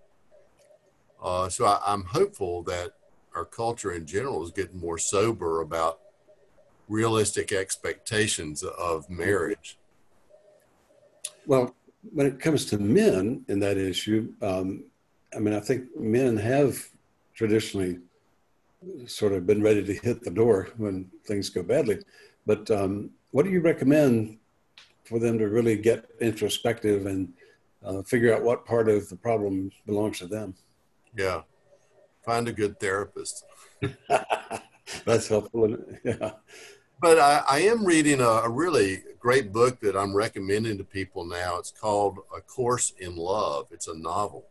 Uh, 1.21 1.49
so 1.49 1.65
I, 1.65 1.81
I'm 1.85 2.03
hopeful 2.03 2.61
that 2.63 2.91
our 3.35 3.45
culture 3.45 3.91
in 3.91 4.05
general 4.05 4.43
is 4.43 4.51
getting 4.51 4.79
more 4.79 4.99
sober 4.99 5.61
about 5.61 5.99
realistic 6.87 7.51
expectations 7.51 8.63
of 8.63 9.09
marriage. 9.09 9.77
Well, 11.47 11.75
when 12.13 12.27
it 12.27 12.39
comes 12.39 12.65
to 12.65 12.77
men 12.77 13.43
in 13.47 13.59
that 13.59 13.77
issue, 13.77 14.33
um, 14.41 14.83
I 15.35 15.39
mean, 15.39 15.53
I 15.53 15.59
think 15.59 15.95
men 15.99 16.37
have 16.37 16.77
traditionally 17.33 17.99
sort 19.05 19.33
of 19.33 19.45
been 19.45 19.61
ready 19.61 19.83
to 19.83 19.93
hit 19.93 20.23
the 20.23 20.31
door 20.31 20.69
when 20.77 21.09
things 21.25 21.49
go 21.49 21.63
badly. 21.63 21.99
But 22.45 22.69
um, 22.71 23.11
what 23.31 23.45
do 23.45 23.51
you 23.51 23.61
recommend 23.61 24.37
for 25.03 25.19
them 25.19 25.37
to 25.39 25.49
really 25.49 25.77
get 25.77 26.05
introspective 26.21 27.05
and 27.05 27.33
uh, 27.83 28.01
figure 28.03 28.33
out 28.33 28.43
what 28.43 28.65
part 28.65 28.89
of 28.89 29.09
the 29.09 29.15
problem 29.15 29.71
belongs 29.85 30.19
to 30.19 30.27
them? 30.27 30.55
Yeah, 31.17 31.41
find 32.23 32.47
a 32.47 32.53
good 32.53 32.79
therapist. 32.79 33.45
That's 35.05 35.27
helpful. 35.27 35.77
Yeah. 36.03 36.31
But 37.01 37.17
I, 37.17 37.43
I 37.49 37.59
am 37.61 37.85
reading 37.85 38.19
a, 38.19 38.27
a, 38.27 38.49
really 38.49 39.03
great 39.19 39.53
book 39.53 39.79
that 39.79 39.95
I'm 39.95 40.13
recommending 40.13 40.77
to 40.79 40.83
people 40.83 41.23
now. 41.23 41.57
It's 41.57 41.71
called 41.71 42.19
A 42.35 42.41
Course 42.41 42.91
in 42.99 43.15
Love. 43.15 43.67
It's 43.71 43.87
a 43.87 43.97
novel 43.97 44.47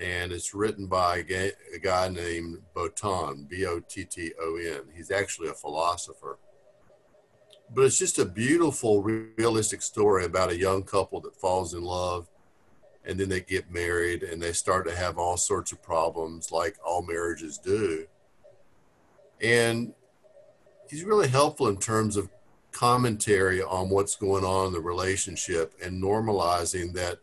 and 0.00 0.32
it's 0.32 0.54
written 0.54 0.86
by 0.86 1.18
a 1.18 1.22
guy, 1.22 1.52
a 1.74 1.78
guy 1.78 2.08
named 2.08 2.58
Botton, 2.74 3.46
B 3.48 3.66
O 3.66 3.80
T 3.80 4.04
T 4.04 4.32
O 4.40 4.56
N. 4.56 4.82
He's 4.94 5.10
actually 5.10 5.48
a 5.48 5.54
philosopher. 5.54 6.38
But 7.72 7.84
it's 7.84 7.98
just 7.98 8.18
a 8.18 8.24
beautiful, 8.24 9.02
realistic 9.02 9.82
story 9.82 10.24
about 10.24 10.50
a 10.50 10.56
young 10.56 10.82
couple 10.82 11.20
that 11.20 11.36
falls 11.36 11.74
in 11.74 11.82
love 11.82 12.28
and 13.04 13.18
then 13.18 13.28
they 13.28 13.40
get 13.40 13.70
married 13.70 14.22
and 14.22 14.42
they 14.42 14.52
start 14.52 14.86
to 14.86 14.94
have 14.94 15.18
all 15.18 15.36
sorts 15.36 15.72
of 15.72 15.82
problems 15.82 16.50
like 16.50 16.76
all 16.84 17.02
marriages 17.02 17.58
do. 17.58 18.06
And 19.40 19.94
he's 20.88 21.04
really 21.04 21.28
helpful 21.28 21.68
in 21.68 21.76
terms 21.76 22.16
of 22.16 22.28
commentary 22.72 23.62
on 23.62 23.88
what's 23.88 24.16
going 24.16 24.44
on 24.44 24.68
in 24.68 24.72
the 24.72 24.80
relationship 24.80 25.74
and 25.82 26.02
normalizing 26.02 26.92
that 26.94 27.18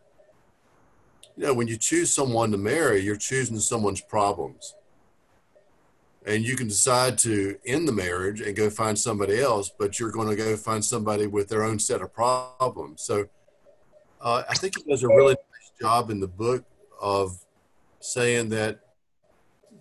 you 1.38 1.46
know 1.46 1.54
when 1.54 1.68
you 1.68 1.78
choose 1.78 2.14
someone 2.14 2.52
to 2.52 2.58
marry 2.58 3.00
you're 3.00 3.16
choosing 3.16 3.60
someone's 3.60 4.02
problems 4.02 4.76
and 6.26 6.44
you 6.44 6.58
can 6.58 6.68
decide 6.68 7.18
to 7.18 7.56
end 7.66 7.88
the 7.88 7.92
marriage 7.92 8.42
and 8.42 8.56
go 8.56 8.70
find 8.70 8.98
somebody 8.98 9.40
else 9.40 9.72
but 9.78 10.00
you're 10.00 10.12
going 10.12 10.28
to 10.28 10.36
go 10.36 10.58
find 10.58 10.84
somebody 10.84 11.28
with 11.28 11.48
their 11.48 11.64
own 11.64 11.80
set 11.80 12.02
of 12.02 12.14
problems 12.14 13.02
so 13.02 13.26
uh, 14.22 14.44
i 14.50 14.54
think 14.56 14.74
he 14.78 14.90
does 14.90 15.04
a 15.04 15.08
really 15.08 15.36
nice 15.36 15.72
job 15.80 16.10
in 16.10 16.20
the 16.20 16.28
book 16.28 16.66
of 17.02 17.38
saying 18.00 18.50
that 18.50 18.80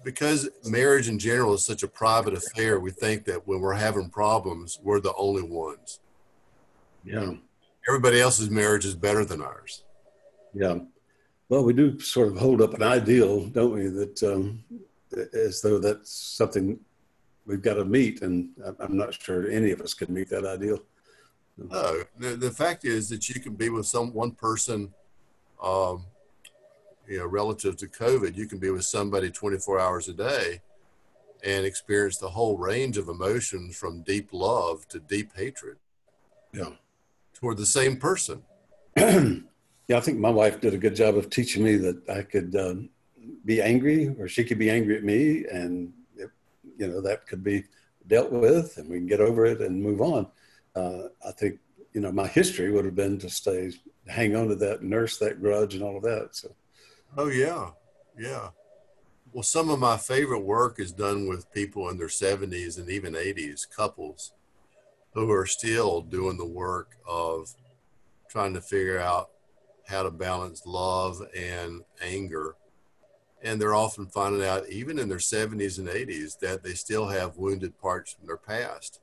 because 0.06 0.48
marriage 0.64 1.08
in 1.08 1.18
general 1.18 1.54
is 1.54 1.66
such 1.66 1.82
a 1.82 1.88
private 1.88 2.32
affair, 2.32 2.78
we 2.78 2.92
think 2.92 3.24
that 3.24 3.46
when 3.48 3.60
we're 3.60 3.74
having 3.74 4.08
problems, 4.08 4.78
we're 4.80 5.00
the 5.00 5.12
only 5.16 5.42
ones. 5.42 5.98
Yeah. 7.04 7.32
Everybody 7.88 8.20
else's 8.20 8.48
marriage 8.48 8.84
is 8.84 8.94
better 8.94 9.24
than 9.24 9.42
ours. 9.42 9.82
Yeah. 10.54 10.78
Well, 11.48 11.64
we 11.64 11.72
do 11.72 11.98
sort 12.00 12.28
of 12.28 12.38
hold 12.38 12.60
up 12.60 12.74
an 12.74 12.82
ideal, 12.82 13.46
don't 13.46 13.72
we? 13.72 13.86
That 13.88 14.22
um, 14.22 14.64
as 15.32 15.60
though 15.62 15.78
that's 15.78 16.10
something 16.10 16.78
we've 17.46 17.62
got 17.62 17.74
to 17.74 17.84
meet, 17.84 18.22
and 18.22 18.50
I'm 18.80 18.96
not 18.96 19.14
sure 19.14 19.48
any 19.48 19.70
of 19.70 19.80
us 19.80 19.94
can 19.94 20.12
meet 20.12 20.28
that 20.30 20.44
ideal. 20.44 20.80
No, 21.56 22.02
the, 22.18 22.36
the 22.36 22.50
fact 22.50 22.84
is 22.84 23.08
that 23.08 23.28
you 23.28 23.40
can 23.40 23.54
be 23.54 23.70
with 23.70 23.86
some 23.86 24.12
one 24.12 24.32
person 24.32 24.92
um, 25.62 26.04
you 27.06 27.18
know, 27.18 27.26
relative 27.26 27.76
to 27.76 27.86
COVID, 27.86 28.36
you 28.36 28.46
can 28.46 28.58
be 28.58 28.70
with 28.70 28.84
somebody 28.84 29.30
24 29.30 29.78
hours 29.78 30.08
a 30.08 30.12
day 30.12 30.60
and 31.44 31.64
experience 31.64 32.18
the 32.18 32.30
whole 32.30 32.56
range 32.56 32.96
of 32.98 33.08
emotions 33.08 33.76
from 33.76 34.02
deep 34.02 34.30
love 34.32 34.88
to 34.88 34.98
deep 34.98 35.36
hatred. 35.36 35.76
Yeah. 36.52 36.70
Toward 37.34 37.58
the 37.58 37.66
same 37.66 37.96
person. 37.96 38.42
yeah, 39.88 39.96
I 39.96 40.00
think 40.00 40.18
my 40.18 40.30
wife 40.30 40.60
did 40.60 40.74
a 40.74 40.78
good 40.78 40.96
job 40.96 41.16
of 41.16 41.30
teaching 41.30 41.62
me 41.62 41.76
that 41.76 42.08
I 42.08 42.22
could 42.22 42.54
um, 42.56 42.90
be 43.44 43.62
angry 43.62 44.14
or 44.18 44.28
she 44.28 44.44
could 44.44 44.58
be 44.58 44.70
angry 44.70 44.96
at 44.96 45.04
me 45.04 45.44
and, 45.50 45.92
it, 46.16 46.30
you 46.76 46.88
know, 46.88 47.00
that 47.00 47.26
could 47.26 47.44
be 47.44 47.64
dealt 48.06 48.32
with 48.32 48.76
and 48.76 48.88
we 48.88 48.96
can 48.98 49.06
get 49.06 49.20
over 49.20 49.46
it 49.46 49.60
and 49.60 49.82
move 49.82 50.00
on. 50.00 50.26
Uh, 50.74 51.08
I 51.26 51.32
think, 51.32 51.60
you 51.92 52.00
know, 52.00 52.12
my 52.12 52.26
history 52.26 52.70
would 52.70 52.84
have 52.84 52.96
been 52.96 53.18
to 53.18 53.30
stay, 53.30 53.72
hang 54.06 54.36
on 54.36 54.48
to 54.48 54.56
that, 54.56 54.82
nurse 54.82 55.18
that 55.18 55.40
grudge 55.40 55.74
and 55.74 55.82
all 55.82 55.96
of 55.96 56.02
that. 56.02 56.30
So 56.32 56.54
Oh 57.16 57.28
yeah, 57.28 57.70
yeah. 58.18 58.50
Well, 59.32 59.42
some 59.42 59.70
of 59.70 59.78
my 59.78 59.96
favorite 59.96 60.44
work 60.44 60.78
is 60.78 60.92
done 60.92 61.28
with 61.28 61.50
people 61.52 61.88
in 61.88 61.98
their 61.98 62.08
70s 62.08 62.78
and 62.78 62.88
even 62.90 63.14
80s, 63.14 63.66
couples 63.68 64.32
who 65.12 65.30
are 65.30 65.46
still 65.46 66.02
doing 66.02 66.36
the 66.36 66.46
work 66.46 66.96
of 67.08 67.54
trying 68.28 68.54
to 68.54 68.60
figure 68.60 68.98
out 68.98 69.30
how 69.86 70.02
to 70.02 70.10
balance 70.10 70.66
love 70.66 71.22
and 71.36 71.82
anger. 72.02 72.56
And 73.42 73.60
they're 73.60 73.74
often 73.74 74.06
finding 74.06 74.44
out, 74.44 74.68
even 74.68 74.98
in 74.98 75.08
their 75.08 75.18
70s 75.18 75.78
and 75.78 75.88
80s, 75.88 76.38
that 76.40 76.62
they 76.62 76.74
still 76.74 77.08
have 77.08 77.36
wounded 77.36 77.78
parts 77.78 78.12
from 78.12 78.26
their 78.26 78.36
past 78.36 79.00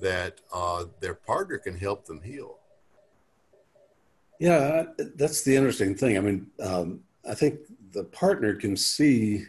that 0.00 0.40
uh, 0.52 0.84
their 1.00 1.14
partner 1.14 1.58
can 1.58 1.76
help 1.76 2.04
them 2.06 2.20
heal. 2.22 2.58
Yeah, 4.38 4.84
that's 5.14 5.42
the 5.42 5.54
interesting 5.54 5.94
thing. 5.94 6.18
I 6.18 6.20
mean, 6.20 6.48
um, 6.60 7.00
I 7.28 7.34
think 7.34 7.60
the 7.92 8.04
partner 8.04 8.54
can 8.54 8.76
see 8.76 9.44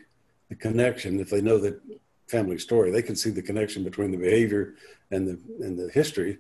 the 0.50 0.56
connection 0.56 1.20
if 1.20 1.32
they 1.32 1.42
know 1.42 1.58
the 1.58 1.80
family 2.28 2.60
story. 2.60 2.92
They 2.92 3.02
can 3.02 3.16
see 3.16 3.32
the 3.32 3.42
connection 3.42 3.84
between 3.84 4.12
the 4.12 4.18
behavior 4.18 4.76
and 5.10 5.28
the 5.28 5.66
and 5.66 5.78
the 5.78 5.90
history, 5.90 6.38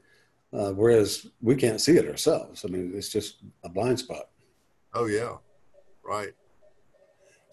uh, 0.53 0.72
whereas 0.72 1.27
we 1.41 1.55
can't 1.55 1.81
see 1.81 1.98
it 1.98 2.07
ourselves. 2.07 2.63
I 2.63 2.67
mean, 2.67 2.93
it's 2.95 3.10
just 3.10 3.38
a 3.63 3.69
blind 3.69 4.00
spot. 4.00 4.29
Oh 4.93 5.05
yeah, 5.05 5.38
right. 6.03 6.33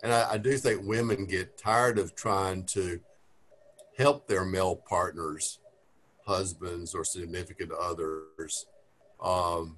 And 0.03 0.13
I, 0.13 0.33
I 0.33 0.39
do 0.39 0.57
think 0.57 0.87
women 0.87 1.27
get 1.27 1.59
tired 1.59 1.99
of 1.99 2.15
trying 2.15 2.65
to 2.67 3.01
help 3.97 4.27
their 4.27 4.45
male 4.45 4.77
partners, 4.77 5.59
husbands 6.27 6.95
or 6.95 7.05
significant 7.05 7.73
others. 7.73 8.67
Um, 9.23 9.77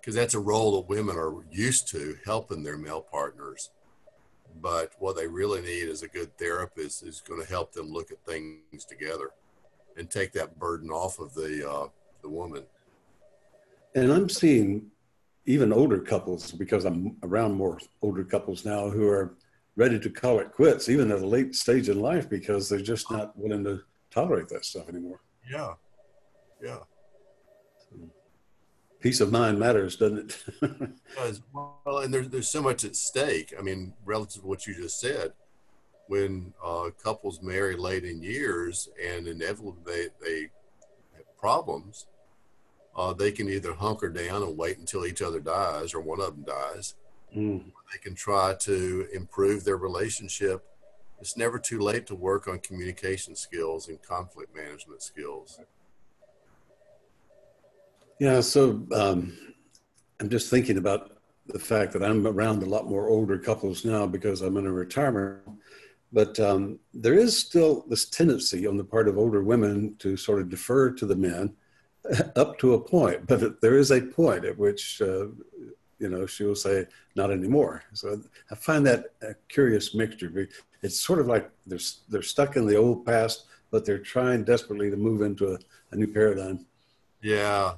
because 0.00 0.14
that's 0.14 0.34
a 0.34 0.40
role 0.40 0.72
that 0.76 0.88
women 0.88 1.16
are 1.16 1.44
used 1.50 1.88
to 1.88 2.16
helping 2.24 2.62
their 2.62 2.78
male 2.78 3.02
partners. 3.02 3.70
But 4.60 4.92
what 4.98 5.14
they 5.14 5.26
really 5.26 5.60
need 5.60 5.88
is 5.88 6.02
a 6.02 6.08
good 6.08 6.36
therapist 6.38 7.04
who's 7.04 7.20
going 7.20 7.40
to 7.42 7.48
help 7.48 7.72
them 7.72 7.92
look 7.92 8.10
at 8.10 8.24
things 8.24 8.84
together 8.88 9.30
and 9.96 10.10
take 10.10 10.32
that 10.32 10.58
burden 10.58 10.90
off 10.90 11.18
of 11.18 11.34
the 11.34 11.70
uh, 11.70 11.88
the 12.22 12.28
woman. 12.28 12.62
And 13.94 14.12
I'm 14.12 14.28
seeing 14.28 14.86
even 15.46 15.72
older 15.72 15.98
couples 15.98 16.52
because 16.52 16.84
I'm 16.84 17.16
around 17.22 17.54
more 17.54 17.78
older 18.02 18.24
couples 18.24 18.64
now 18.64 18.88
who 18.88 19.08
are 19.08 19.34
ready 19.76 19.98
to 19.98 20.10
call 20.10 20.38
it 20.38 20.52
quits, 20.52 20.88
even 20.88 21.10
at 21.10 21.20
a 21.20 21.26
late 21.26 21.54
stage 21.54 21.88
in 21.88 22.00
life, 22.00 22.28
because 22.28 22.68
they're 22.68 22.80
just 22.80 23.10
not 23.10 23.36
willing 23.36 23.64
to 23.64 23.80
tolerate 24.10 24.48
that 24.48 24.64
stuff 24.64 24.88
anymore. 24.88 25.20
Yeah, 25.50 25.74
yeah 26.62 26.78
peace 29.00 29.20
of 29.20 29.32
mind 29.32 29.58
matters, 29.58 29.96
doesn't 29.96 30.36
it? 30.62 30.90
well, 31.52 31.98
and 31.98 32.12
there's 32.12 32.28
there's 32.28 32.48
so 32.48 32.62
much 32.62 32.84
at 32.84 32.94
stake. 32.94 33.54
I 33.58 33.62
mean, 33.62 33.94
relative 34.04 34.42
to 34.42 34.48
what 34.48 34.66
you 34.66 34.74
just 34.74 35.00
said, 35.00 35.32
when 36.06 36.52
uh, 36.64 36.90
couples 37.02 37.42
marry 37.42 37.76
late 37.76 38.04
in 38.04 38.22
years 38.22 38.88
and 39.02 39.26
inevitably 39.26 39.82
they, 39.86 40.06
they 40.24 40.50
problems, 41.40 42.06
uh, 42.96 43.12
they 43.12 43.32
can 43.32 43.48
either 43.48 43.72
hunker 43.72 44.08
down 44.08 44.42
and 44.42 44.56
wait 44.56 44.78
until 44.78 45.06
each 45.06 45.22
other 45.22 45.40
dies 45.40 45.94
or 45.94 46.00
one 46.00 46.20
of 46.20 46.34
them 46.34 46.44
dies. 46.44 46.94
Mm. 47.34 47.64
They 47.92 47.98
can 48.02 48.14
try 48.14 48.54
to 48.60 49.06
improve 49.12 49.64
their 49.64 49.76
relationship. 49.76 50.64
It's 51.20 51.36
never 51.36 51.58
too 51.58 51.80
late 51.80 52.06
to 52.06 52.14
work 52.14 52.48
on 52.48 52.58
communication 52.58 53.34
skills 53.36 53.88
and 53.88 54.00
conflict 54.02 54.54
management 54.54 55.02
skills. 55.02 55.60
Yeah, 58.18 58.40
so 58.40 58.86
um, 58.92 59.36
I'm 60.20 60.28
just 60.28 60.50
thinking 60.50 60.76
about 60.76 61.20
the 61.46 61.58
fact 61.58 61.92
that 61.92 62.02
I'm 62.02 62.26
around 62.26 62.62
a 62.62 62.66
lot 62.66 62.86
more 62.86 63.08
older 63.08 63.38
couples 63.38 63.84
now 63.84 64.06
because 64.06 64.42
I'm 64.42 64.56
in 64.56 64.66
a 64.66 64.72
retirement. 64.72 65.40
But 66.12 66.40
um, 66.40 66.78
there 66.92 67.14
is 67.14 67.36
still 67.38 67.84
this 67.88 68.04
tendency 68.04 68.66
on 68.66 68.76
the 68.76 68.84
part 68.84 69.08
of 69.08 69.16
older 69.16 69.42
women 69.42 69.96
to 70.00 70.16
sort 70.16 70.40
of 70.40 70.50
defer 70.50 70.90
to 70.90 71.06
the 71.06 71.14
men 71.16 71.54
up 72.36 72.58
to 72.58 72.74
a 72.74 72.80
point. 72.80 73.26
But 73.26 73.60
there 73.60 73.76
is 73.76 73.90
a 73.90 74.00
point 74.00 74.44
at 74.44 74.58
which, 74.58 75.00
uh, 75.00 75.26
you 75.98 76.08
know, 76.08 76.26
she 76.26 76.44
will 76.44 76.56
say, 76.56 76.86
not 77.14 77.30
anymore. 77.30 77.84
So 77.92 78.20
I 78.50 78.54
find 78.54 78.86
that 78.86 79.06
a 79.22 79.34
curious 79.48 79.94
mixture. 79.94 80.48
It's 80.82 81.00
sort 81.00 81.20
of 81.20 81.26
like 81.26 81.50
they're, 81.66 81.78
they're 82.08 82.22
stuck 82.22 82.56
in 82.56 82.66
the 82.66 82.76
old 82.76 83.06
past, 83.06 83.44
but 83.70 83.84
they're 83.84 83.98
trying 83.98 84.44
desperately 84.44 84.90
to 84.90 84.96
move 84.96 85.22
into 85.22 85.52
a, 85.52 85.58
a 85.92 85.96
new 85.96 86.08
paradigm. 86.08 86.66
Yeah, 87.22 87.74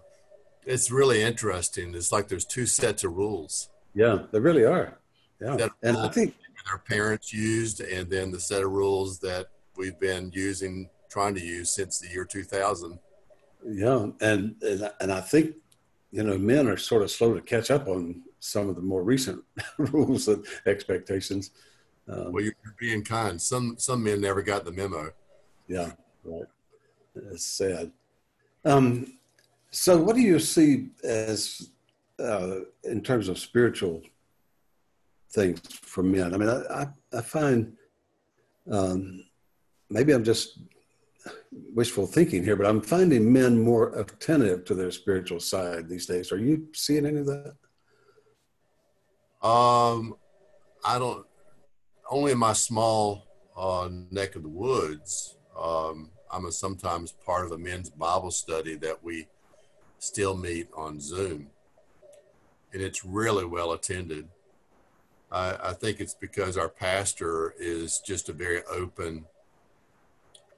it's 0.64 0.90
really 0.90 1.22
interesting. 1.22 1.94
It's 1.94 2.12
like 2.12 2.28
there's 2.28 2.44
two 2.44 2.66
sets 2.66 3.04
of 3.04 3.16
rules. 3.16 3.68
Yeah, 3.94 4.20
there 4.30 4.40
really 4.40 4.64
are. 4.64 4.98
Yeah, 5.40 5.68
and 5.82 5.96
I 5.96 6.08
think 6.08 6.36
our 6.70 6.78
parents 6.78 7.32
used, 7.32 7.80
and 7.80 8.10
then 8.10 8.30
the 8.30 8.40
set 8.40 8.62
of 8.62 8.70
rules 8.70 9.18
that 9.20 9.48
we've 9.76 9.98
been 9.98 10.30
using, 10.32 10.88
trying 11.08 11.34
to 11.34 11.40
use 11.40 11.74
since 11.74 11.98
the 11.98 12.08
year 12.08 12.24
2000. 12.24 12.98
Yeah, 13.64 14.06
and 14.20 14.56
and, 14.60 14.90
and 15.00 15.12
I 15.12 15.20
think 15.20 15.54
you 16.10 16.22
know 16.22 16.36
men 16.38 16.68
are 16.68 16.76
sort 16.76 17.02
of 17.02 17.10
slow 17.10 17.34
to 17.34 17.40
catch 17.40 17.70
up 17.70 17.88
on 17.88 18.22
some 18.40 18.68
of 18.68 18.76
the 18.76 18.82
more 18.82 19.02
recent 19.02 19.42
rules 19.78 20.28
and 20.28 20.44
expectations. 20.66 21.50
Um, 22.08 22.32
well, 22.32 22.42
you're 22.42 22.54
being 22.78 23.04
kind. 23.04 23.40
Some 23.40 23.76
some 23.78 24.02
men 24.02 24.20
never 24.20 24.42
got 24.42 24.64
the 24.64 24.72
memo. 24.72 25.12
Yeah, 25.68 25.92
right. 26.24 26.46
It's 27.14 27.44
sad. 27.44 27.92
Um, 28.64 29.18
so, 29.70 29.96
what 29.96 30.16
do 30.16 30.22
you 30.22 30.38
see 30.38 30.88
as 31.04 31.70
uh, 32.18 32.60
in 32.84 33.00
terms 33.00 33.28
of 33.28 33.38
spiritual 33.38 34.02
things 35.34 35.60
for 35.66 36.02
men? 36.02 36.34
I 36.34 36.36
mean, 36.36 36.48
I, 36.48 36.82
I, 36.82 36.86
I 37.18 37.20
find 37.20 37.72
um, 38.70 39.24
maybe 39.90 40.12
I'm 40.12 40.24
just 40.24 40.60
wishful 41.74 42.06
thinking 42.06 42.42
here, 42.44 42.56
but 42.56 42.66
I'm 42.66 42.80
finding 42.80 43.32
men 43.32 43.62
more 43.62 43.98
attentive 43.98 44.64
to 44.66 44.74
their 44.74 44.90
spiritual 44.90 45.40
side 45.40 45.88
these 45.88 46.06
days. 46.06 46.32
Are 46.32 46.38
you 46.38 46.68
seeing 46.74 47.06
any 47.06 47.18
of 47.18 47.26
that? 47.26 47.54
Um, 49.46 50.14
I 50.84 50.98
don't 50.98 51.26
only 52.10 52.32
in 52.32 52.38
my 52.38 52.52
small 52.52 53.26
uh, 53.56 53.88
neck 54.10 54.36
of 54.36 54.42
the 54.42 54.48
woods. 54.48 55.36
Um, 55.58 56.10
I'm 56.30 56.46
a, 56.46 56.52
sometimes 56.52 57.12
part 57.12 57.44
of 57.44 57.52
a 57.52 57.58
men's 57.58 57.90
Bible 57.90 58.30
study 58.30 58.76
that 58.76 59.02
we 59.02 59.26
still 59.98 60.36
meet 60.36 60.68
on 60.76 61.00
Zoom, 61.00 61.48
and 62.72 62.82
it's 62.82 63.04
really 63.04 63.44
well 63.44 63.72
attended. 63.72 64.28
I, 65.32 65.70
I 65.70 65.72
think 65.72 65.98
it's 65.98 66.14
because 66.14 66.58
our 66.58 66.68
pastor 66.68 67.54
is 67.58 68.00
just 68.00 68.28
a 68.28 68.34
very 68.34 68.62
open, 68.70 69.24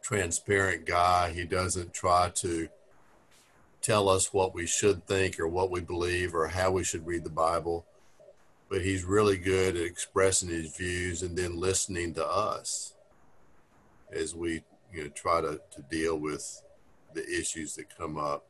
transparent 0.03 0.85
guy. 0.85 1.33
He 1.33 1.45
doesn't 1.45 1.95
try 1.95 2.31
to 2.37 2.69
tell 3.81 4.09
us 4.09 4.33
what 4.33 4.53
we 4.53 4.67
should 4.67 5.07
think 5.07 5.39
or 5.39 5.47
what 5.47 5.71
we 5.71 5.81
believe 5.81 6.35
or 6.35 6.49
how 6.49 6.73
we 6.73 6.83
should 6.83 7.07
read 7.07 7.23
the 7.23 7.31
Bible, 7.31 7.87
but 8.69 8.83
he's 8.83 9.05
really 9.05 9.37
good 9.37 9.77
at 9.77 9.83
expressing 9.83 10.49
his 10.49 10.75
views 10.75 11.23
and 11.23 11.37
then 11.37 11.61
listening 11.61 12.13
to 12.15 12.27
us 12.27 12.95
as 14.13 14.35
we 14.35 14.63
you 14.93 15.05
know 15.05 15.09
try 15.11 15.41
to, 15.41 15.61
to 15.71 15.83
deal 15.83 16.19
with 16.19 16.63
the 17.13 17.25
issues 17.29 17.77
that 17.77 17.97
come 17.97 18.19
up. 18.19 18.45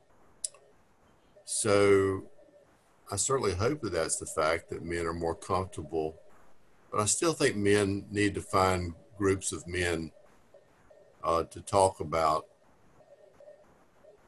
So 1.45 2.25
I 3.11 3.17
certainly 3.17 3.53
hope 3.53 3.81
that 3.83 3.93
that's 3.93 4.17
the 4.17 4.27
fact 4.27 4.71
that 4.71 4.85
men 4.85 5.07
are 5.07 5.13
more 5.13 5.35
comfortable, 5.35 6.17
but 6.91 7.01
I 7.01 7.05
still 7.05 7.33
think 7.33 7.57
men 7.57 8.07
need 8.11 8.35
to 8.35 8.41
find 8.41 8.95
groups 9.19 9.53
of 9.53 9.67
men 9.67 10.11
uh, 11.23 11.45
to 11.45 11.61
talk 11.61 12.01
about 12.01 12.47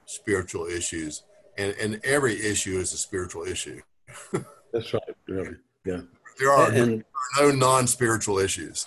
spiritual 0.07 0.67
issues, 0.67 1.25
and 1.59 1.75
and 1.81 2.01
every 2.05 2.35
issue 2.35 2.79
is 2.79 2.93
a 2.93 2.99
spiritual 2.99 3.45
issue. 3.45 3.81
That's 4.73 4.93
right. 4.93 5.03
Really, 5.27 5.57
yeah. 5.85 6.01
There 6.39 6.51
are, 6.51 6.71
and, 6.71 7.03
there 7.39 7.49
are 7.49 7.53
no 7.53 7.57
non-spiritual 7.57 8.39
issues. 8.39 8.87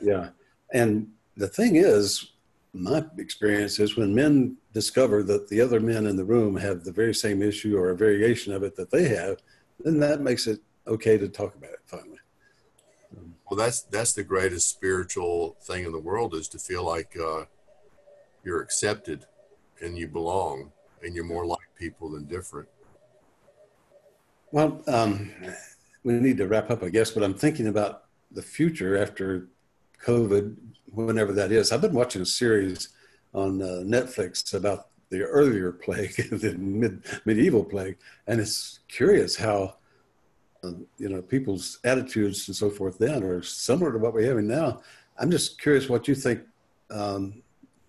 Yeah, 0.00 0.30
and 0.72 1.08
the 1.36 1.48
thing 1.48 1.76
is, 1.76 2.32
my 2.74 3.04
experience 3.18 3.78
is 3.78 3.96
when 3.96 4.14
men 4.14 4.56
discover 4.72 5.22
that 5.24 5.48
the 5.48 5.60
other 5.60 5.80
men 5.80 6.06
in 6.06 6.16
the 6.16 6.24
room 6.24 6.56
have 6.56 6.84
the 6.84 6.92
very 6.92 7.14
same 7.14 7.42
issue 7.42 7.76
or 7.76 7.90
a 7.90 7.96
variation 7.96 8.52
of 8.52 8.62
it 8.62 8.76
that 8.76 8.90
they 8.90 9.08
have, 9.08 9.38
then 9.80 9.98
that 10.00 10.20
makes 10.20 10.46
it 10.46 10.60
okay 10.86 11.18
to 11.18 11.28
talk 11.28 11.54
about 11.54 11.70
it 11.70 11.80
finally. 11.84 12.18
Well, 13.50 13.58
that's 13.58 13.82
that's 13.82 14.14
the 14.14 14.24
greatest 14.24 14.70
spiritual 14.70 15.56
thing 15.60 15.84
in 15.84 15.92
the 15.92 15.98
world 15.98 16.34
is 16.34 16.48
to 16.48 16.58
feel 16.58 16.84
like 16.84 17.14
uh, 17.18 17.44
you're 18.44 18.62
accepted 18.62 19.26
and 19.82 19.98
you 19.98 20.08
belong 20.08 20.72
and 21.02 21.14
you're 21.14 21.24
more 21.24 21.44
like 21.44 21.58
people 21.78 22.10
than 22.10 22.24
different. 22.24 22.68
Well, 24.52 24.82
um, 24.86 25.30
we 26.04 26.14
need 26.14 26.38
to 26.38 26.46
wrap 26.46 26.70
up, 26.70 26.82
I 26.82 26.88
guess, 26.88 27.10
but 27.10 27.22
I'm 27.22 27.34
thinking 27.34 27.66
about 27.66 28.04
the 28.30 28.42
future 28.42 28.96
after 28.96 29.48
COVID, 30.04 30.56
whenever 30.92 31.32
that 31.32 31.52
is. 31.52 31.72
I've 31.72 31.80
been 31.80 31.94
watching 31.94 32.22
a 32.22 32.26
series 32.26 32.90
on 33.34 33.62
uh, 33.62 33.82
Netflix 33.84 34.54
about 34.54 34.88
the 35.10 35.22
earlier 35.22 35.72
plague, 35.84 36.14
the 36.30 36.54
mid, 36.58 37.02
medieval 37.24 37.64
plague, 37.64 37.96
and 38.26 38.40
it's 38.40 38.80
curious 38.88 39.36
how 39.36 39.76
uh, 40.64 40.72
you 40.98 41.08
know 41.08 41.22
people's 41.22 41.78
attitudes 41.84 42.46
and 42.48 42.56
so 42.56 42.70
forth 42.70 42.98
then 42.98 43.22
are 43.22 43.42
similar 43.42 43.92
to 43.92 43.98
what 43.98 44.14
we're 44.14 44.26
having 44.26 44.46
now. 44.46 44.80
I'm 45.18 45.30
just 45.30 45.60
curious 45.60 45.88
what 45.88 46.08
you 46.08 46.14
think 46.14 46.40
um, 46.90 47.42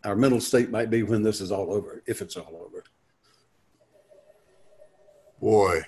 our 0.03 0.15
mental 0.15 0.41
state 0.41 0.69
might 0.69 0.89
be 0.89 1.03
when 1.03 1.24
this 1.24 1.39
is 1.39 1.51
all 1.51 1.72
over, 1.72 2.03
if 2.05 2.22
it's 2.22 2.36
all 2.36 2.62
over. 2.65 2.83
Boy, 5.39 5.81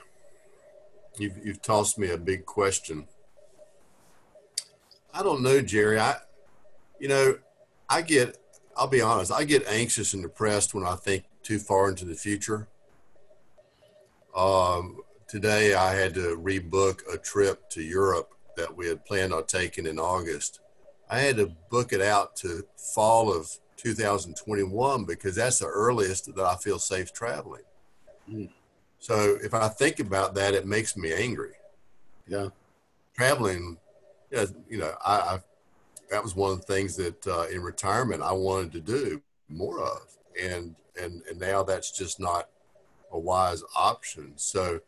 you've, 1.18 1.38
you've 1.46 1.62
tossed 1.62 1.98
me 1.98 2.10
a 2.10 2.18
big 2.18 2.46
question. 2.46 3.08
I 5.14 5.24
don't 5.24 5.42
know, 5.42 5.62
Jerry. 5.62 6.00
I, 6.00 6.18
you 7.00 7.08
know, 7.08 7.38
I 7.90 8.02
get, 8.02 8.38
I'll 8.76 8.88
be 8.88 9.02
honest, 9.02 9.32
I 9.32 9.44
get 9.44 9.68
anxious 9.68 10.14
and 10.14 10.24
depressed 10.24 10.74
when 10.74 10.86
I 10.86 10.96
think 10.96 11.26
too 11.44 11.60
far 11.60 11.90
into 11.90 12.06
the 12.06 12.16
future. 12.16 12.68
Um, 14.36 15.02
today 15.28 15.74
I 15.76 15.94
had 15.94 16.14
to 16.16 16.38
rebook 16.38 17.02
a 17.12 17.18
trip 17.18 17.70
to 17.72 17.82
Europe 17.82 18.34
that 18.58 18.76
we 18.76 18.88
had 18.88 19.06
planned 19.06 19.34
on 19.34 19.46
taking 19.46 19.86
in 19.86 20.00
August. 20.00 20.60
I 21.10 21.20
had 21.20 21.38
to 21.38 21.52
book 21.70 21.94
it 21.94 22.02
out 22.02 22.36
to 22.38 22.66
fall 22.78 23.36
of 23.36 23.50
2021 23.78 25.06
because 25.06 25.36
that's 25.36 25.60
the 25.60 25.68
earliest 25.68 26.34
that 26.34 26.44
I 26.44 26.56
feel 26.56 26.80
safe 26.80 27.14
traveling. 27.14 27.62
Mm. 28.30 28.50
So 29.00 29.38
if 29.44 29.54
I 29.54 29.68
think 29.68 30.00
about 30.00 30.34
that, 30.36 30.54
it 30.54 30.66
makes 30.66 30.98
me 30.98 31.14
angry. 31.14 31.54
Yeah. 32.28 32.48
Traveling, 33.16 33.78
you 34.68 34.78
know, 34.78 34.94
I, 35.06 35.16
I 35.16 35.40
that 36.10 36.24
was 36.24 36.36
one 36.36 36.52
of 36.52 36.66
the 36.66 36.74
things 36.74 36.96
that 36.98 37.28
uh, 37.28 37.48
in 37.52 37.62
retirement 37.62 38.22
I 38.22 38.32
wanted 38.34 38.72
to 38.74 38.80
do 38.82 39.22
more 39.50 39.82
of, 39.82 40.18
and 40.42 40.76
and 41.02 41.22
and 41.30 41.40
now 41.40 41.64
that's 41.64 41.92
just 41.92 42.20
not 42.20 42.50
a 43.12 43.20
wise 43.20 43.64
option. 43.76 44.34
So 44.36 44.82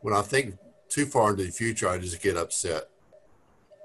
when 0.00 0.14
I 0.14 0.22
think 0.22 0.56
too 0.88 1.06
far 1.06 1.30
into 1.30 1.44
the 1.44 1.50
future, 1.50 1.88
I 1.88 1.98
just 1.98 2.22
get 2.22 2.36
upset. 2.36 2.88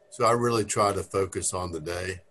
So 0.10 0.26
I 0.26 0.32
really 0.32 0.66
try 0.66 0.92
to 0.92 1.04
focus 1.04 1.54
on 1.54 1.72
the 1.72 1.80
day 1.80 2.22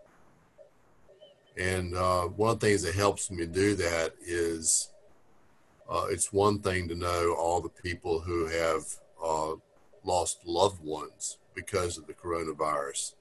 and 1.58 1.94
uh, 1.96 2.22
one 2.22 2.52
of 2.52 2.61
the 2.61 2.66
things 2.66 2.82
that 2.82 2.94
helps 2.94 3.30
me 3.30 3.44
do 3.44 3.74
that 3.74 4.14
is 4.24 4.92
uh, 5.90 6.06
it's 6.08 6.32
one 6.32 6.61
thing 6.61 6.87
to 6.88 6.94
know 6.94 7.34
all 7.37 7.61
the 7.61 7.68
people 7.68 8.20
who 8.20 8.46
have 8.46 8.82
uh, 9.22 9.54
lost 10.04 10.38
loved 10.46 10.82
ones 10.84 11.38
because 11.54 11.98
of 11.98 12.06
the 12.06 12.14
coronavirus. 12.14 13.14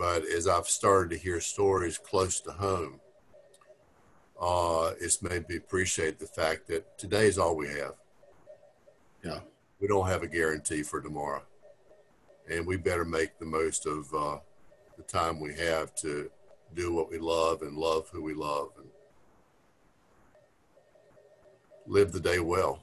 But 0.00 0.24
as 0.24 0.48
I've 0.48 0.66
started 0.66 1.10
to 1.10 1.18
hear 1.18 1.42
stories 1.42 1.98
close 1.98 2.40
to 2.40 2.52
home, 2.52 3.00
uh, 4.40 4.92
it's 4.98 5.20
made 5.20 5.46
me 5.46 5.56
appreciate 5.56 6.18
the 6.18 6.26
fact 6.26 6.68
that 6.68 6.96
today 6.96 7.26
is 7.26 7.36
all 7.36 7.54
we 7.54 7.68
have. 7.68 7.92
Yeah. 9.22 9.40
We 9.78 9.88
don't 9.88 10.06
have 10.06 10.22
a 10.22 10.26
guarantee 10.26 10.82
for 10.84 11.02
tomorrow. 11.02 11.42
And 12.50 12.66
we 12.66 12.78
better 12.78 13.04
make 13.04 13.38
the 13.38 13.44
most 13.44 13.84
of 13.84 14.08
uh, 14.14 14.38
the 14.96 15.02
time 15.02 15.38
we 15.38 15.52
have 15.56 15.94
to 15.96 16.30
do 16.74 16.94
what 16.94 17.10
we 17.10 17.18
love 17.18 17.60
and 17.60 17.76
love 17.76 18.08
who 18.08 18.22
we 18.22 18.32
love 18.32 18.70
and 18.78 18.88
live 21.86 22.12
the 22.12 22.20
day 22.20 22.40
well. 22.40 22.82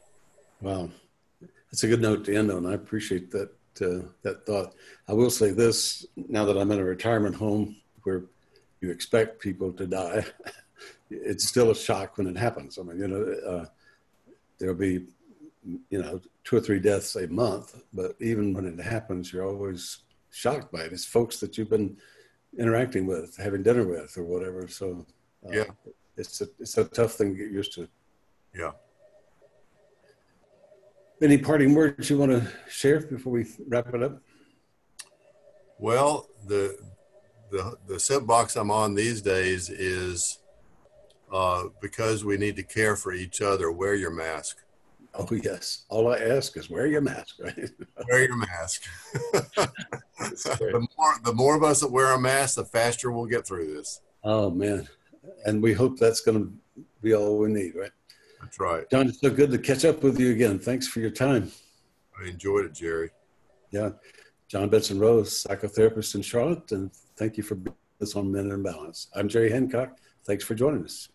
Wow. 0.62 0.91
That's 1.71 1.84
a 1.84 1.88
good 1.88 2.01
note 2.01 2.25
to 2.25 2.36
end 2.36 2.51
on. 2.51 2.67
I 2.67 2.75
appreciate 2.75 3.32
that 3.32 3.57
uh, 3.81 4.01
that 4.23 4.45
thought. 4.45 4.73
I 5.07 5.13
will 5.13 5.29
say 5.29 5.51
this 5.51 6.05
now 6.15 6.45
that 6.45 6.57
I'm 6.57 6.71
in 6.71 6.79
a 6.79 6.83
retirement 6.83 7.35
home 7.35 7.77
where 8.03 8.23
you 8.81 8.91
expect 8.91 9.39
people 9.39 9.71
to 9.73 9.87
die, 9.87 10.25
it's 11.09 11.47
still 11.47 11.71
a 11.71 11.75
shock 11.75 12.17
when 12.17 12.27
it 12.27 12.37
happens. 12.37 12.77
I 12.77 12.83
mean, 12.83 12.99
you 12.99 13.07
know, 13.07 13.23
uh, 13.47 13.65
there'll 14.59 14.75
be, 14.75 15.05
you 15.89 16.01
know, 16.01 16.21
two 16.43 16.57
or 16.57 16.61
three 16.61 16.79
deaths 16.79 17.15
a 17.15 17.27
month, 17.27 17.81
but 17.93 18.15
even 18.19 18.53
when 18.53 18.65
it 18.65 18.79
happens, 18.79 19.33
you're 19.33 19.45
always 19.45 19.99
shocked 20.31 20.71
by 20.71 20.81
it. 20.81 20.93
It's 20.93 21.05
folks 21.05 21.39
that 21.39 21.57
you've 21.57 21.69
been 21.69 21.97
interacting 22.57 23.05
with, 23.05 23.35
having 23.37 23.63
dinner 23.63 23.85
with, 23.85 24.17
or 24.17 24.23
whatever. 24.23 24.67
So 24.67 25.05
uh, 25.45 25.51
yeah, 25.51 25.65
it's 26.15 26.41
a 26.41 26.47
it's 26.59 26.77
a 26.77 26.85
tough 26.85 27.13
thing 27.13 27.35
to 27.35 27.43
get 27.43 27.51
used 27.51 27.73
to. 27.75 27.87
Yeah. 28.55 28.71
Any 31.21 31.38
parting 31.38 31.73
words 31.73 32.10
you 32.10 32.17
want 32.17 32.32
to 32.32 32.47
share 32.69 32.99
before 33.01 33.34
we 33.34 33.45
wrap 33.67 33.93
it 33.93 34.03
up? 34.03 34.21
Well, 35.80 36.27
the 36.45 36.77
the 37.49 37.77
the 37.88 37.99
soapbox 37.99 38.56
I'm 38.56 38.69
on 38.69 38.93
these 38.93 39.21
days 39.21 39.69
is 39.69 40.39
uh, 41.32 41.65
because 41.82 42.23
we 42.23 42.38
need 42.38 42.56
to 42.58 42.63
care 42.63 42.95
for 42.95 43.13
each 43.13 43.41
other. 43.41 43.71
Wear 43.71 43.95
your 43.95 44.12
mask. 44.12 44.58
Oh 45.15 45.27
yes. 45.32 45.86
All 45.89 46.13
I 46.13 46.17
ask 46.17 46.56
is 46.56 46.69
wear 46.69 46.86
your 46.86 47.01
mask, 47.01 47.38
right? 47.39 47.69
wear 48.10 48.25
your 48.25 48.38
mask. 48.38 48.84
the 49.32 50.88
more 50.97 51.13
the 51.23 51.34
more 51.34 51.56
of 51.56 51.63
us 51.63 51.80
that 51.80 51.91
wear 51.91 52.13
a 52.13 52.19
mask, 52.19 52.56
the 52.56 52.65
faster 52.65 53.12
we'll 53.12 53.25
get 53.25 53.47
through 53.47 53.73
this. 53.73 54.01
Oh 54.23 54.51
man. 54.51 54.88
And 55.45 55.63
we 55.63 55.73
hope 55.73 55.97
that's 55.97 56.21
gonna 56.21 56.47
be 57.01 57.15
all 57.15 57.39
we 57.39 57.51
need, 57.51 57.75
right? 57.75 57.91
That's 58.41 58.60
right. 58.60 58.89
John, 58.89 59.08
it's 59.08 59.19
so 59.19 59.30
good 59.30 59.52
to 59.52 59.58
catch 59.58 59.86
up 59.86 60.04
with 60.04 60.19
you 60.19 60.32
again. 60.32 60.60
Thanks 60.60 60.88
for 60.88 61.00
your 61.00 61.10
time. 61.10 61.52
I 62.19 62.28
enjoyed 62.28 62.65
it, 62.65 62.73
Jerry. 62.73 63.10
Yeah. 63.71 63.91
John 64.47 64.69
Benson 64.69 65.00
Rose, 65.00 65.43
psychotherapist 65.43 66.15
in 66.15 66.21
Charlotte, 66.21 66.71
and 66.71 66.91
thank 67.17 67.36
you 67.36 67.43
for 67.43 67.56
being 67.56 67.76
with 68.00 68.10
us 68.10 68.15
on 68.15 68.32
Men 68.32 68.50
in 68.52 68.63
Balance. 68.63 69.08
I'm 69.13 69.28
Jerry 69.28 69.52
Hancock. 69.52 69.97
Thanks 70.26 70.45
for 70.45 70.56
joining 70.56 70.86
us. 70.86 71.10